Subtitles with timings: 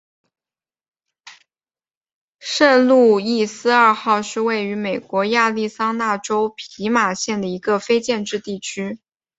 [2.39, 8.97] 圣路易斯二号是位于美国亚利桑那州皮马县的一个非建制地区。